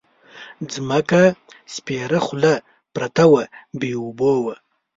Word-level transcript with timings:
ځمکه 0.73 1.21
سپېره 1.75 2.19
خوله 2.25 2.53
پرته 2.93 3.23
وه 3.31 3.43
بې 3.79 3.91
اوبو 4.01 4.31
وه. 4.45 4.55